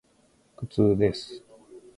[0.55, 1.43] 苦痛です。